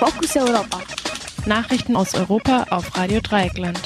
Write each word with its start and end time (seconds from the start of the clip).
Fokus 0.00 0.34
Europa. 0.34 0.80
Nachrichten 1.44 1.94
aus 1.94 2.14
Europa 2.14 2.62
auf 2.70 2.96
Radio 2.96 3.20
Dreieckland. 3.20 3.78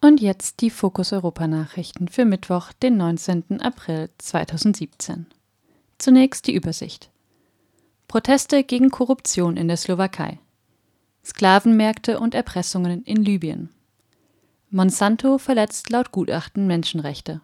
Und 0.00 0.20
jetzt 0.20 0.60
die 0.60 0.70
Fokus 0.70 1.12
Europa 1.12 1.48
Nachrichten 1.48 2.06
für 2.06 2.24
Mittwoch, 2.24 2.72
den 2.74 2.96
19. 2.96 3.60
April 3.60 4.08
2017. 4.18 5.26
Zunächst 5.98 6.46
die 6.46 6.54
Übersicht. 6.54 7.10
Proteste 8.06 8.62
gegen 8.62 8.90
Korruption 8.90 9.56
in 9.56 9.66
der 9.66 9.76
Slowakei. 9.76 10.38
Sklavenmärkte 11.24 12.20
und 12.20 12.36
Erpressungen 12.36 13.02
in 13.02 13.24
Libyen. 13.24 13.70
Monsanto 14.70 15.38
verletzt 15.38 15.90
laut 15.90 16.12
Gutachten 16.12 16.68
Menschenrechte. 16.68 17.40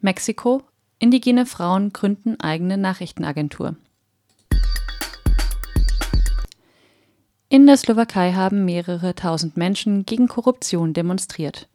Mexiko. 0.00 0.62
Indigene 0.98 1.44
Frauen 1.44 1.92
gründen 1.92 2.40
eigene 2.40 2.78
Nachrichtenagentur. 2.78 3.76
In 7.52 7.66
der 7.66 7.76
Slowakei 7.76 8.32
haben 8.32 8.64
mehrere 8.64 9.14
tausend 9.14 9.58
Menschen 9.58 10.06
gegen 10.06 10.26
Korruption 10.26 10.94
demonstriert. 10.94 11.68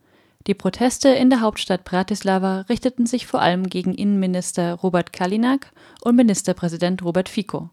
Die 0.47 0.55
Proteste 0.55 1.09
in 1.09 1.29
der 1.29 1.41
Hauptstadt 1.41 1.83
Bratislava 1.83 2.61
richteten 2.61 3.05
sich 3.05 3.27
vor 3.27 3.43
allem 3.43 3.69
gegen 3.69 3.93
Innenminister 3.93 4.73
Robert 4.73 5.13
Kalinak 5.13 5.71
und 6.01 6.15
Ministerpräsident 6.15 7.03
Robert 7.03 7.29
Fico. 7.29 7.69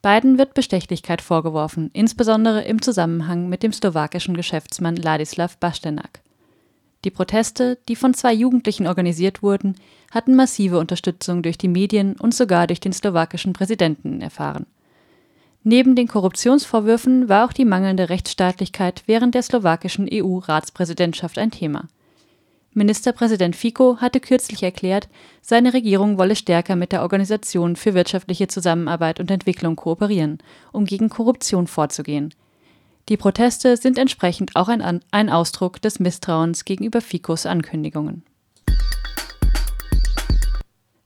Beiden 0.00 0.38
wird 0.38 0.54
Bestechlichkeit 0.54 1.20
vorgeworfen, 1.20 1.90
insbesondere 1.92 2.62
im 2.62 2.80
Zusammenhang 2.80 3.50
mit 3.50 3.62
dem 3.62 3.74
slowakischen 3.74 4.34
Geschäftsmann 4.34 4.96
Ladislav 4.96 5.58
Bastenak. 5.58 6.22
Die 7.04 7.10
Proteste, 7.10 7.76
die 7.90 7.96
von 7.96 8.14
zwei 8.14 8.32
Jugendlichen 8.32 8.86
organisiert 8.86 9.42
wurden, 9.42 9.74
hatten 10.10 10.34
massive 10.34 10.78
Unterstützung 10.78 11.42
durch 11.42 11.58
die 11.58 11.68
Medien 11.68 12.16
und 12.16 12.32
sogar 12.32 12.66
durch 12.66 12.80
den 12.80 12.94
slowakischen 12.94 13.52
Präsidenten 13.52 14.22
erfahren. 14.22 14.64
Neben 15.70 15.94
den 15.94 16.08
Korruptionsvorwürfen 16.08 17.28
war 17.28 17.44
auch 17.44 17.52
die 17.52 17.66
mangelnde 17.66 18.08
Rechtsstaatlichkeit 18.08 19.02
während 19.04 19.34
der 19.34 19.42
slowakischen 19.42 20.08
EU-Ratspräsidentschaft 20.10 21.36
ein 21.36 21.50
Thema. 21.50 21.88
Ministerpräsident 22.72 23.54
Fico 23.54 23.98
hatte 23.98 24.18
kürzlich 24.18 24.62
erklärt, 24.62 25.10
seine 25.42 25.74
Regierung 25.74 26.16
wolle 26.16 26.36
stärker 26.36 26.74
mit 26.74 26.90
der 26.90 27.02
Organisation 27.02 27.76
für 27.76 27.92
wirtschaftliche 27.92 28.48
Zusammenarbeit 28.48 29.20
und 29.20 29.30
Entwicklung 29.30 29.76
kooperieren, 29.76 30.38
um 30.72 30.86
gegen 30.86 31.10
Korruption 31.10 31.66
vorzugehen. 31.66 32.32
Die 33.10 33.18
Proteste 33.18 33.76
sind 33.76 33.98
entsprechend 33.98 34.56
auch 34.56 34.68
ein, 34.68 35.02
ein 35.10 35.28
Ausdruck 35.28 35.82
des 35.82 36.00
Misstrauens 36.00 36.64
gegenüber 36.64 37.02
Ficos 37.02 37.44
Ankündigungen. 37.44 38.22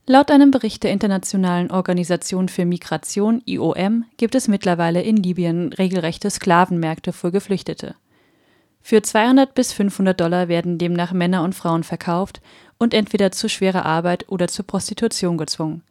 Laut 0.05 0.31
einem 0.31 0.51
Bericht 0.51 0.83
der 0.83 0.91
Internationalen 0.91 1.71
Organisation 1.71 2.49
für 2.49 2.65
Migration 2.65 3.41
IOM 3.45 4.03
gibt 4.17 4.35
es 4.35 4.49
mittlerweile 4.49 5.01
in 5.01 5.15
Libyen 5.15 5.71
regelrechte 5.71 6.29
Sklavenmärkte 6.29 7.13
für 7.13 7.31
Geflüchtete. 7.31 7.95
Für 8.81 9.01
200 9.01 9.55
bis 9.55 9.71
500 9.71 10.19
Dollar 10.19 10.49
werden 10.49 10.77
demnach 10.77 11.13
Männer 11.13 11.41
und 11.41 11.55
Frauen 11.55 11.85
verkauft 11.85 12.41
und 12.77 12.93
entweder 12.93 13.31
zu 13.31 13.47
schwerer 13.47 13.85
Arbeit 13.85 14.27
oder 14.27 14.49
zur 14.49 14.67
Prostitution 14.67 15.37
gezwungen. 15.37 15.83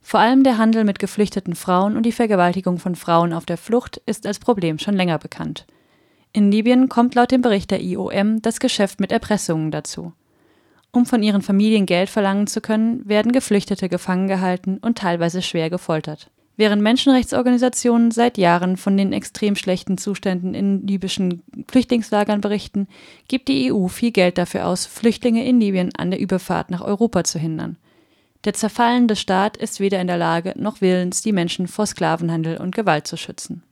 Vor 0.00 0.20
allem 0.20 0.42
der 0.42 0.56
Handel 0.56 0.84
mit 0.84 0.98
geflüchteten 0.98 1.54
Frauen 1.54 1.98
und 1.98 2.04
die 2.04 2.12
Vergewaltigung 2.12 2.78
von 2.78 2.96
Frauen 2.96 3.34
auf 3.34 3.44
der 3.44 3.58
Flucht 3.58 4.00
ist 4.06 4.26
als 4.26 4.38
Problem 4.38 4.78
schon 4.78 4.94
länger 4.94 5.18
bekannt. 5.18 5.66
In 6.32 6.50
Libyen 6.50 6.88
kommt 6.88 7.14
laut 7.14 7.30
dem 7.30 7.42
Bericht 7.42 7.70
der 7.70 7.82
IOM 7.82 8.40
das 8.40 8.58
Geschäft 8.58 9.00
mit 9.00 9.12
Erpressungen 9.12 9.70
dazu. 9.70 10.14
Um 10.94 11.06
von 11.06 11.24
ihren 11.24 11.42
Familien 11.42 11.86
Geld 11.86 12.08
verlangen 12.08 12.46
zu 12.46 12.60
können, 12.60 13.06
werden 13.08 13.32
Geflüchtete 13.32 13.88
gefangen 13.88 14.28
gehalten 14.28 14.78
und 14.80 14.96
teilweise 14.96 15.42
schwer 15.42 15.68
gefoltert. 15.68 16.30
Während 16.56 16.82
Menschenrechtsorganisationen 16.82 18.12
seit 18.12 18.38
Jahren 18.38 18.76
von 18.76 18.96
den 18.96 19.12
extrem 19.12 19.56
schlechten 19.56 19.98
Zuständen 19.98 20.54
in 20.54 20.86
libyschen 20.86 21.42
Flüchtlingslagern 21.66 22.40
berichten, 22.40 22.86
gibt 23.26 23.48
die 23.48 23.72
EU 23.72 23.88
viel 23.88 24.12
Geld 24.12 24.38
dafür 24.38 24.68
aus, 24.68 24.86
Flüchtlinge 24.86 25.44
in 25.44 25.60
Libyen 25.60 25.90
an 25.96 26.12
der 26.12 26.20
Überfahrt 26.20 26.70
nach 26.70 26.80
Europa 26.80 27.24
zu 27.24 27.40
hindern. 27.40 27.76
Der 28.44 28.54
zerfallende 28.54 29.16
Staat 29.16 29.56
ist 29.56 29.80
weder 29.80 30.00
in 30.00 30.06
der 30.06 30.16
Lage 30.18 30.54
noch 30.56 30.80
willens, 30.80 31.22
die 31.22 31.32
Menschen 31.32 31.66
vor 31.66 31.86
Sklavenhandel 31.86 32.58
und 32.58 32.72
Gewalt 32.72 33.08
zu 33.08 33.16
schützen. 33.16 33.64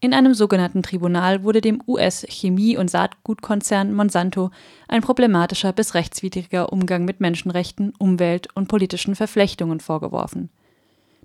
In 0.00 0.12
einem 0.12 0.34
sogenannten 0.34 0.82
Tribunal 0.82 1.42
wurde 1.42 1.62
dem 1.62 1.82
US-Chemie- 1.86 2.76
und 2.76 2.90
Saatgutkonzern 2.90 3.94
Monsanto 3.94 4.50
ein 4.88 5.00
problematischer 5.00 5.72
bis 5.72 5.94
rechtswidriger 5.94 6.72
Umgang 6.72 7.06
mit 7.06 7.20
Menschenrechten, 7.20 7.94
Umwelt 7.98 8.48
und 8.54 8.68
politischen 8.68 9.14
Verflechtungen 9.14 9.80
vorgeworfen. 9.80 10.50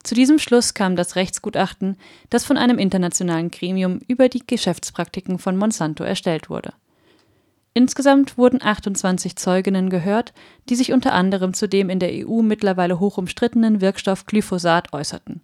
Zu 0.04 0.16
diesem 0.16 0.40
Schluss 0.40 0.74
kam 0.74 0.96
das 0.96 1.16
Rechtsgutachten, 1.16 1.98
das 2.30 2.46
von 2.46 2.58
einem 2.58 2.80
internationalen 2.80 3.52
Gremium 3.52 4.00
über 4.08 4.30
die 4.30 4.46
Geschäftspraktiken 4.46 5.38
von 5.38 5.58
Monsanto 5.58 6.04
erstellt 6.04 6.50
wurde. 6.50 6.74
Insgesamt 7.74 8.38
wurden 8.38 8.62
28 8.62 9.36
Zeuginnen 9.36 9.90
gehört, 9.90 10.34
die 10.70 10.76
sich 10.76 10.92
unter 10.92 11.14
anderem 11.14 11.54
zu 11.54 11.68
dem 11.68 11.90
in 11.90 12.00
der 12.00 12.28
EU 12.28 12.42
mittlerweile 12.42 13.00
hoch 13.00 13.18
umstrittenen 13.18 13.80
Wirkstoff 13.80 14.26
Glyphosat 14.26 14.92
äußerten. 14.92 15.42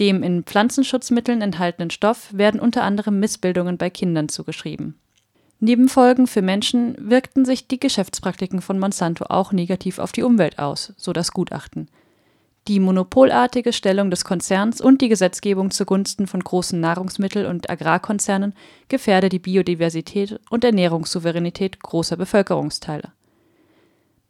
Dem 0.00 0.22
in 0.22 0.44
Pflanzenschutzmitteln 0.44 1.42
enthaltenen 1.42 1.90
Stoff 1.90 2.30
werden 2.32 2.58
unter 2.58 2.82
anderem 2.84 3.20
Missbildungen 3.20 3.76
bei 3.76 3.90
Kindern 3.90 4.30
zugeschrieben. 4.30 4.98
Nebenfolgen 5.60 6.26
für 6.26 6.40
Menschen 6.40 6.96
wirkten 6.98 7.44
sich 7.44 7.68
die 7.68 7.78
Geschäftspraktiken 7.78 8.62
von 8.62 8.78
Monsanto 8.78 9.26
auch 9.28 9.52
negativ 9.52 9.98
auf 9.98 10.12
die 10.12 10.22
Umwelt 10.22 10.58
aus, 10.58 10.94
so 10.96 11.12
das 11.12 11.32
Gutachten. 11.32 11.90
Die 12.66 12.80
monopolartige 12.80 13.74
Stellung 13.74 14.10
des 14.10 14.24
Konzerns 14.24 14.80
und 14.80 15.02
die 15.02 15.10
Gesetzgebung 15.10 15.70
zugunsten 15.70 16.26
von 16.26 16.40
großen 16.40 16.80
Nahrungsmittel- 16.80 17.46
und 17.46 17.68
Agrarkonzernen 17.68 18.54
gefährde 18.88 19.28
die 19.28 19.38
Biodiversität 19.38 20.40
und 20.48 20.64
Ernährungssouveränität 20.64 21.82
großer 21.82 22.16
Bevölkerungsteile. 22.16 23.12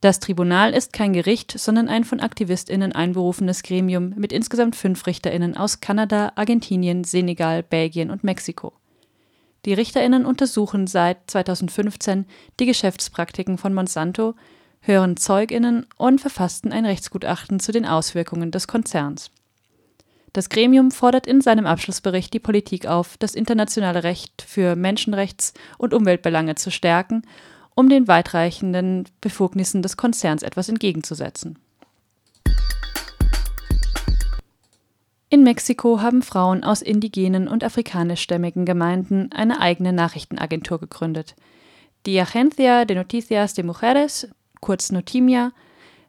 Das 0.01 0.19
Tribunal 0.19 0.73
ist 0.73 0.95
kein 0.95 1.13
Gericht, 1.13 1.59
sondern 1.59 1.89
ein 1.89 2.05
von 2.05 2.21
AktivistInnen 2.21 2.93
einberufenes 2.93 3.63
Gremium 3.63 4.15
mit 4.17 4.33
insgesamt 4.33 4.75
fünf 4.75 5.07
RichterInnen 5.07 5.59
aus 5.59 5.81
Kanada, 5.81 6.33
Argentinien, 6.37 7.05
Senegal, 7.05 7.63
Belgien 7.63 8.11
und 8.11 8.25
Mexiko. 8.25 8.73
Die 9.67 9.75
RichterInnen 9.75 10.25
untersuchen 10.25 10.87
seit 10.87 11.31
2015 11.31 12.25
die 12.59 12.65
Geschäftspraktiken 12.65 13.59
von 13.59 13.75
Monsanto, 13.75 14.35
hören 14.81 15.19
ZeugInnen 15.19 15.87
und 15.99 16.19
verfassten 16.23 16.73
ein 16.73 16.87
Rechtsgutachten 16.87 17.61
zu 17.61 17.71
den 17.71 17.85
Auswirkungen 17.85 18.51
des 18.51 18.67
Konzerns. 18.67 19.31
Das 20.33 20.49
Gremium 20.49 20.93
fordert 20.93 21.27
in 21.27 21.43
seinem 21.43 21.67
Abschlussbericht 21.67 22.33
die 22.33 22.41
Politik 22.41 22.87
auf, 22.87 23.19
das 23.19 23.35
internationale 23.35 24.03
Recht 24.03 24.41
für 24.41 24.77
Menschenrechts- 24.77 25.53
und 25.77 25.93
Umweltbelange 25.93 26.55
zu 26.55 26.71
stärken 26.71 27.23
um 27.81 27.89
den 27.89 28.09
weitreichenden 28.09 29.07
Befugnissen 29.23 29.81
des 29.81 29.97
Konzerns 29.97 30.43
etwas 30.43 30.69
entgegenzusetzen. 30.69 31.59
In 35.31 35.45
Mexiko 35.45 36.03
haben 36.03 36.23
Frauen 36.23 36.63
aus 36.63 36.83
indigenen 36.83 37.49
und 37.49 37.65
afrikanischstämmigen 37.65 38.67
Gemeinden 38.67 39.31
eine 39.33 39.61
eigene 39.61 39.95
Nachrichtenagentur 39.95 40.79
gegründet. 40.79 41.37
Die 42.05 42.21
Agencia 42.21 42.85
de 42.85 42.97
Noticias 42.97 43.55
de 43.55 43.65
Mujeres, 43.65 44.29
kurz 44.61 44.93
Notimia, 44.93 45.53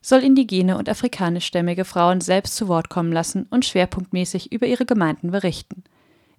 soll 0.02 0.24
indigene 0.24 0.78
und 0.78 0.90
afrikanischstämmige 0.90 1.86
Frauen 1.86 2.20
selbst 2.20 2.58
zu 2.58 2.68
Wort 2.68 2.90
kommen 2.90 3.14
lassen 3.14 3.48
und 3.50 3.64
schwerpunktmäßig 3.64 4.52
über 4.52 4.66
ihre 4.68 4.86
Gemeinden 4.86 5.32
berichten. 5.32 5.84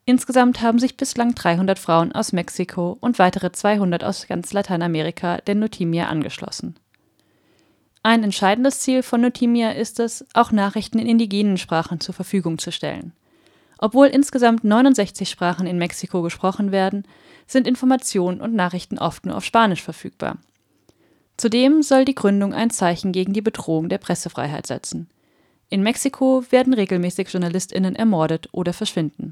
Insgesamt 0.05 0.61
haben 0.61 0.81
sich 0.81 0.97
bislang 0.97 1.35
300 1.35 1.79
Frauen 1.79 2.13
aus 2.13 2.33
Mexiko 2.33 2.97
und 3.01 3.19
weitere 3.21 3.53
200 3.53 4.03
aus 4.03 4.27
ganz 4.27 4.53
Lateinamerika 4.53 5.39
der 5.39 5.55
Notimia 5.55 6.09
angeschlossen. 6.09 6.77
Ein 8.03 8.25
entscheidendes 8.25 8.81
Ziel 8.81 9.05
von 9.05 9.21
Notimia 9.21 9.71
ist 9.71 10.01
es, 10.01 10.27
auch 10.35 10.51
Nachrichten 10.51 10.99
in 10.99 11.07
indigenen 11.07 11.57
Sprachen 11.57 12.01
zur 12.01 12.15
Verfügung 12.15 12.59
zu 12.59 12.73
stellen. 12.73 13.13
Obwohl 13.79 14.09
insgesamt 14.09 14.65
69 14.65 15.29
Sprachen 15.29 15.69
in 15.69 15.79
Mexiko 15.79 16.23
gesprochen 16.23 16.73
werden, 16.73 17.05
sind 17.47 17.69
Informationen 17.69 18.41
und 18.41 18.55
Nachrichten 18.55 18.99
oft 18.99 19.25
nur 19.25 19.37
auf 19.37 19.45
Spanisch 19.45 19.83
verfügbar. 19.83 20.39
Zudem 21.37 21.83
soll 21.83 22.05
die 22.05 22.15
Gründung 22.15 22.55
ein 22.55 22.71
Zeichen 22.71 23.13
gegen 23.13 23.33
die 23.33 23.41
Bedrohung 23.41 23.89
der 23.89 23.99
Pressefreiheit 23.99 24.67
setzen. 24.67 25.09
In 25.69 25.83
Mexiko 25.83 26.45
werden 26.51 26.75
regelmäßig 26.75 27.29
JournalistInnen 27.33 27.97
ermordet 27.97 28.49
oder 28.53 28.73
verschwinden. 28.73 29.32